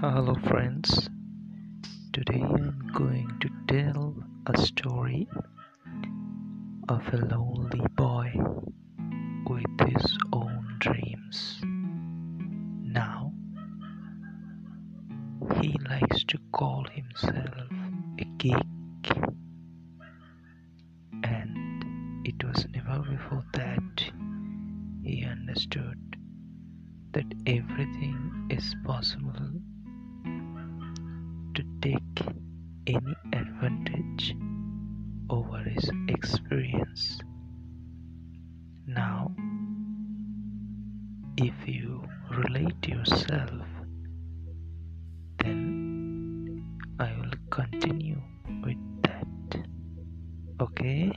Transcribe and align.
Hello, 0.00 0.34
friends. 0.46 1.08
Today 2.12 2.42
I'm 2.42 2.90
going 2.92 3.30
to 3.40 3.48
tell 3.66 4.14
a 4.46 4.58
story 4.58 5.26
of 6.90 7.00
a 7.14 7.16
lonely 7.16 7.80
boy 7.96 8.30
with 9.48 9.88
his 9.88 10.18
own 10.34 10.76
dreams. 10.80 11.60
Now, 12.82 13.32
he 15.62 15.74
likes 15.88 16.24
to 16.24 16.38
call 16.52 16.84
himself 16.92 17.70
a 18.18 18.24
geek, 18.36 18.52
and 21.22 22.26
it 22.26 22.44
was 22.44 22.66
never 22.74 22.98
before 22.98 23.46
that 23.54 24.12
he 25.02 25.24
understood 25.24 25.98
that 27.12 27.32
everything 27.46 28.46
is 28.50 28.74
possible 28.84 29.45
take 31.86 32.26
any 32.88 33.14
advantage 33.32 34.34
over 35.30 35.58
his 35.58 35.88
experience. 36.08 37.20
Now, 38.88 39.30
if 41.36 41.54
you 41.66 42.02
relate 42.30 42.88
yourself, 42.88 43.66
then 45.38 46.64
I 46.98 47.12
will 47.20 47.36
continue 47.50 48.20
with 48.64 48.82
that. 49.02 49.62
Okay? 50.60 51.12